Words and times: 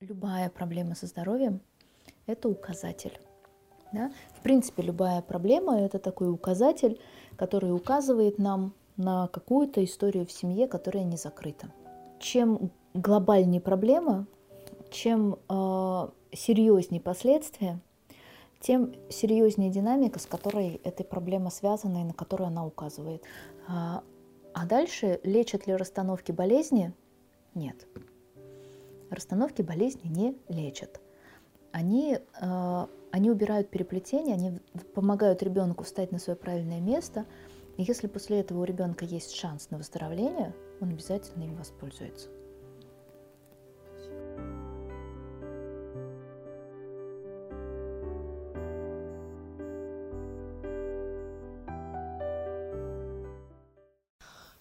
Любая 0.00 0.50
проблема 0.50 0.94
со 0.94 1.06
здоровьем– 1.06 1.60
это 2.26 2.48
указатель. 2.48 3.18
Да? 3.92 4.12
В 4.36 4.42
принципе, 4.42 4.82
любая 4.82 5.22
проблема– 5.22 5.78
это 5.80 5.98
такой 5.98 6.30
указатель, 6.30 7.00
который 7.36 7.72
указывает 7.72 8.38
нам 8.38 8.74
на 8.96 9.28
какую-то 9.28 9.82
историю 9.84 10.26
в 10.26 10.32
семье, 10.32 10.66
которая 10.66 11.04
не 11.04 11.16
закрыта. 11.16 11.68
Чем 12.18 12.70
глобальнее 12.92 13.60
проблема, 13.60 14.26
чем 14.90 15.38
э, 15.48 16.08
серьезнее 16.32 17.00
последствия, 17.00 17.80
тем 18.60 18.94
серьезнее 19.10 19.70
динамика, 19.70 20.18
с 20.18 20.26
которой 20.26 20.80
эта 20.84 21.04
проблема 21.04 21.50
связана 21.50 21.98
и 22.02 22.04
на 22.04 22.12
которую 22.12 22.48
она 22.48 22.66
указывает. 22.66 23.22
А, 23.68 24.02
а 24.54 24.66
дальше 24.66 25.20
лечат 25.22 25.66
ли 25.66 25.74
расстановки 25.74 26.32
болезни? 26.32 26.92
Нет 27.54 27.86
расстановки 29.14 29.62
болезни 29.62 30.08
не 30.08 30.36
лечат. 30.48 31.00
Они, 31.72 32.18
э, 32.40 32.86
они 33.10 33.30
убирают 33.30 33.70
переплетение, 33.70 34.34
они 34.34 34.60
помогают 34.94 35.42
ребенку 35.42 35.84
встать 35.84 36.12
на 36.12 36.18
свое 36.18 36.36
правильное 36.36 36.80
место. 36.80 37.26
И 37.76 37.82
если 37.82 38.06
после 38.06 38.40
этого 38.40 38.60
у 38.60 38.64
ребенка 38.64 39.04
есть 39.04 39.34
шанс 39.34 39.70
на 39.70 39.78
выздоровление, 39.78 40.54
он 40.80 40.90
обязательно 40.90 41.44
им 41.44 41.56
воспользуется. 41.56 42.28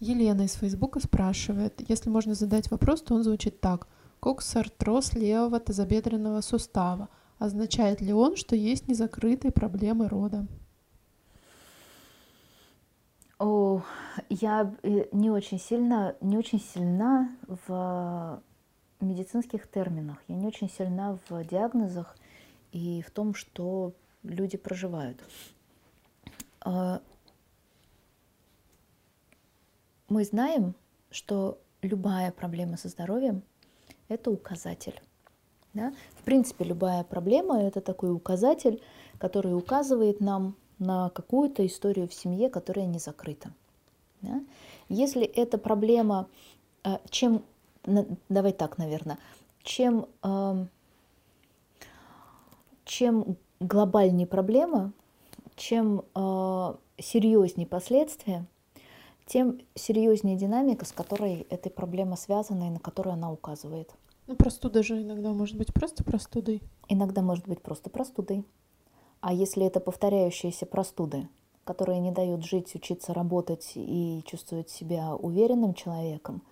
Елена 0.00 0.42
из 0.42 0.52
Фейсбука 0.54 1.00
спрашивает, 1.00 1.82
если 1.88 2.08
можно 2.08 2.34
задать 2.34 2.70
вопрос, 2.70 3.02
то 3.02 3.14
он 3.14 3.24
звучит 3.24 3.60
так. 3.60 3.88
Коксартроз 4.20 5.14
левого 5.14 5.60
тазобедренного 5.60 6.40
сустава. 6.40 7.08
Означает 7.38 8.00
ли 8.00 8.12
он, 8.12 8.36
что 8.36 8.56
есть 8.56 8.88
незакрытые 8.88 9.52
проблемы 9.52 10.08
рода? 10.08 10.46
О, 13.38 13.82
я 14.28 14.74
э, 14.82 15.04
не 15.12 15.30
очень 15.30 15.60
сильно, 15.60 16.16
не 16.20 16.36
очень 16.36 16.60
сильна 16.60 17.30
в 17.46 18.42
медицинских 19.00 19.70
терминах, 19.70 20.18
я 20.26 20.34
не 20.34 20.46
очень 20.46 20.68
сильна 20.68 21.18
в 21.28 21.44
диагнозах 21.44 22.16
и 22.72 23.02
в 23.06 23.12
том, 23.12 23.34
что 23.34 23.92
люди 24.24 24.56
проживают. 24.56 25.22
А, 26.60 27.00
мы 30.08 30.24
знаем, 30.24 30.74
что 31.10 31.58
любая 31.82 32.32
проблема 32.32 32.76
со 32.76 32.88
здоровьем 32.88 33.42
это 34.08 34.30
указатель. 34.30 35.00
Да? 35.74 35.92
В 36.16 36.22
принципе, 36.24 36.64
любая 36.64 37.04
проблема– 37.04 37.60
это 37.62 37.80
такой 37.80 38.12
указатель, 38.12 38.82
который 39.18 39.56
указывает 39.56 40.20
нам 40.20 40.56
на 40.78 41.10
какую-то 41.10 41.66
историю 41.66 42.08
в 42.08 42.14
семье, 42.14 42.48
которая 42.48 42.86
не 42.86 42.98
закрыта. 42.98 43.52
Да? 44.22 44.42
Если 44.88 45.24
эта 45.24 45.58
проблема, 45.58 46.28
э, 46.84 46.98
чем, 47.10 47.44
давай 48.28 48.52
так, 48.52 48.78
наверное, 48.78 49.18
чем, 49.62 50.06
эм, 50.22 50.68
чем 52.84 53.36
глобальнее 53.60 54.26
проблема, 54.26 54.92
чем 55.56 56.04
э, 56.14 56.74
серьезнее 56.98 57.66
последствия, 57.66 58.46
тем 59.28 59.60
серьезнее 59.74 60.36
динамика, 60.36 60.86
с 60.86 60.92
которой 60.92 61.46
эта 61.50 61.68
проблема 61.70 62.16
связана 62.16 62.64
и 62.64 62.70
на 62.70 62.80
которую 62.80 63.12
она 63.12 63.30
указывает. 63.30 63.90
Ну, 64.26 64.34
простуда 64.36 64.82
же 64.82 65.02
иногда 65.02 65.32
может 65.32 65.56
быть 65.56 65.72
просто 65.72 66.02
простудой. 66.02 66.62
Иногда 66.88 67.22
может 67.22 67.46
быть 67.46 67.60
просто 67.60 67.90
простудой. 67.90 68.44
А 69.20 69.32
если 69.32 69.66
это 69.66 69.80
повторяющиеся 69.80 70.64
простуды, 70.64 71.28
которые 71.64 72.00
не 72.00 72.10
дают 72.10 72.44
жить, 72.44 72.74
учиться, 72.74 73.12
работать 73.12 73.72
и 73.74 74.22
чувствовать 74.26 74.70
себя 74.70 75.14
уверенным 75.14 75.74
человеком, 75.74 76.42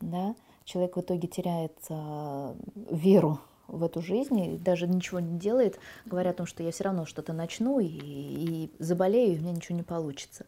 да, 0.00 0.34
человек 0.64 0.96
в 0.96 1.00
итоге 1.00 1.28
теряет 1.28 1.76
э, 1.90 2.54
веру 2.90 3.38
в 3.68 3.82
эту 3.82 4.00
жизнь 4.00 4.38
и 4.38 4.56
даже 4.56 4.86
ничего 4.86 5.20
не 5.20 5.38
делает, 5.38 5.78
говоря 6.06 6.30
о 6.30 6.34
том, 6.34 6.46
что 6.46 6.62
я 6.62 6.70
все 6.70 6.84
равно 6.84 7.04
что-то 7.04 7.34
начну 7.34 7.80
и, 7.80 7.86
и 7.86 8.70
заболею, 8.78 9.34
и 9.34 9.38
у 9.38 9.42
меня 9.42 9.52
ничего 9.52 9.76
не 9.76 9.82
получится 9.82 10.46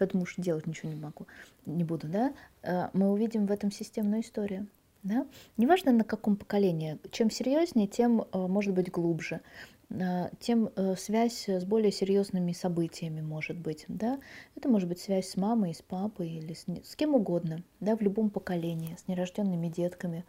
потому 0.00 0.24
что 0.24 0.40
делать 0.40 0.66
ничего 0.66 0.90
не 0.90 0.98
могу, 0.98 1.26
не 1.66 1.84
буду, 1.84 2.08
да, 2.08 2.32
э, 2.62 2.88
мы 2.94 3.12
увидим 3.12 3.46
в 3.46 3.52
этом 3.52 3.70
системную 3.70 4.22
историю. 4.22 4.66
Да? 5.02 5.26
Неважно 5.58 5.92
на 5.92 6.04
каком 6.04 6.36
поколении, 6.36 6.98
чем 7.10 7.30
серьезнее, 7.30 7.86
тем 7.86 8.22
э, 8.22 8.38
может 8.46 8.74
быть 8.74 8.90
глубже, 8.90 9.42
э, 9.90 10.30
тем 10.40 10.70
связь 10.96 11.48
с 11.48 11.64
более 11.64 11.92
серьезными 11.92 12.52
событиями 12.52 13.20
может 13.20 13.58
быть. 13.58 13.84
Да? 13.88 14.18
Это 14.56 14.70
может 14.70 14.88
быть 14.88 15.00
связь 15.00 15.28
с 15.28 15.36
мамой, 15.36 15.74
с 15.74 15.82
папой 15.82 16.30
или 16.30 16.54
с, 16.54 16.64
с 16.82 16.96
кем 16.96 17.14
угодно, 17.14 17.62
да, 17.80 17.94
в 17.94 18.00
любом 18.00 18.30
поколении, 18.30 18.96
с 18.96 19.06
нерожденными 19.06 19.68
детками. 19.68 20.24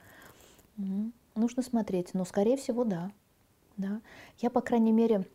Нужно 1.36 1.64
смотреть, 1.64 2.14
но 2.14 2.26
скорее 2.26 2.58
всего 2.58 2.84
да. 2.84 3.12
да. 3.78 4.02
Я, 4.40 4.50
по 4.50 4.60
крайней 4.60 4.92
мере, 4.92 5.26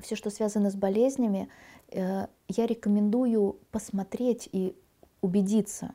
все, 0.00 0.16
что 0.16 0.30
связано 0.30 0.70
с 0.70 0.74
болезнями, 0.74 1.48
я 1.94 2.66
рекомендую 2.66 3.58
посмотреть 3.70 4.48
и 4.52 4.76
убедиться, 5.20 5.94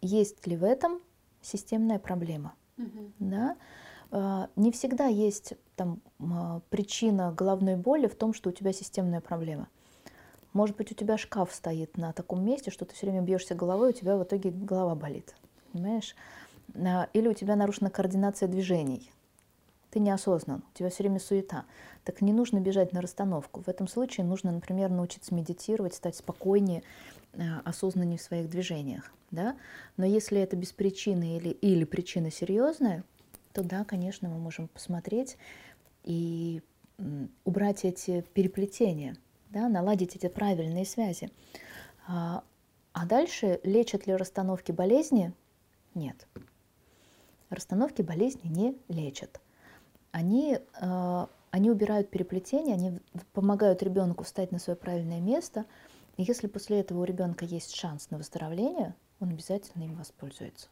есть 0.00 0.46
ли 0.46 0.56
в 0.56 0.64
этом 0.64 1.00
системная 1.42 1.98
проблема. 1.98 2.54
Угу. 2.78 3.12
Да? 3.18 3.56
Э, 4.10 4.46
не 4.56 4.70
всегда 4.72 5.06
есть 5.06 5.54
там, 5.76 6.00
причина 6.68 7.32
головной 7.32 7.76
боли 7.76 8.06
в 8.06 8.14
том, 8.14 8.34
что 8.34 8.50
у 8.50 8.52
тебя 8.52 8.72
системная 8.72 9.20
проблема. 9.20 9.68
Может 10.52 10.76
быть, 10.76 10.90
у 10.90 10.94
тебя 10.94 11.16
шкаф 11.16 11.54
стоит 11.54 11.96
на 11.96 12.12
таком 12.12 12.44
месте, 12.44 12.70
что 12.70 12.84
ты 12.84 12.94
все 12.94 13.06
время 13.06 13.22
бьешься 13.22 13.54
головой, 13.54 13.90
у 13.90 13.92
тебя 13.92 14.16
в 14.16 14.24
итоге 14.24 14.50
голова 14.50 14.94
болит. 14.94 15.34
Понимаешь? 15.72 16.14
Э, 16.74 17.06
или 17.12 17.28
у 17.28 17.34
тебя 17.34 17.56
нарушена 17.56 17.90
координация 17.90 18.48
движений 18.48 19.10
ты 19.90 19.98
неосознан, 19.98 20.62
у 20.72 20.78
тебя 20.78 20.88
все 20.88 21.02
время 21.02 21.18
суета. 21.18 21.64
Так 22.04 22.22
не 22.22 22.32
нужно 22.32 22.60
бежать 22.60 22.92
на 22.92 23.00
расстановку. 23.00 23.60
В 23.60 23.68
этом 23.68 23.88
случае 23.88 24.24
нужно, 24.24 24.52
например, 24.52 24.90
научиться 24.90 25.34
медитировать, 25.34 25.94
стать 25.94 26.16
спокойнее, 26.16 26.82
э, 27.32 27.42
осознаннее 27.64 28.18
в 28.18 28.22
своих 28.22 28.48
движениях. 28.48 29.12
Да? 29.30 29.56
Но 29.96 30.06
если 30.06 30.40
это 30.40 30.56
без 30.56 30.72
причины 30.72 31.36
или, 31.36 31.50
или 31.50 31.84
причина 31.84 32.30
серьезная, 32.30 33.04
то 33.52 33.64
да, 33.64 33.84
конечно, 33.84 34.28
мы 34.28 34.38
можем 34.38 34.68
посмотреть 34.68 35.36
и 36.04 36.62
убрать 37.44 37.84
эти 37.84 38.20
переплетения, 38.34 39.16
да, 39.48 39.68
наладить 39.68 40.16
эти 40.16 40.28
правильные 40.28 40.84
связи. 40.84 41.30
А, 42.06 42.44
а 42.92 43.06
дальше 43.06 43.58
лечат 43.64 44.06
ли 44.06 44.14
расстановки 44.14 44.70
болезни? 44.70 45.32
Нет. 45.94 46.28
Расстановки 47.48 48.02
болезни 48.02 48.48
не 48.48 48.76
лечат 48.88 49.40
они, 50.12 50.58
э, 50.80 51.26
они 51.50 51.70
убирают 51.70 52.10
переплетение, 52.10 52.74
они 52.74 53.00
помогают 53.32 53.82
ребенку 53.82 54.24
встать 54.24 54.52
на 54.52 54.58
свое 54.58 54.76
правильное 54.76 55.20
место. 55.20 55.64
И 56.16 56.22
если 56.22 56.46
после 56.46 56.80
этого 56.80 57.00
у 57.00 57.04
ребенка 57.04 57.44
есть 57.44 57.74
шанс 57.74 58.10
на 58.10 58.18
выздоровление, 58.18 58.94
он 59.20 59.30
обязательно 59.30 59.84
им 59.84 59.94
воспользуется. 59.94 60.68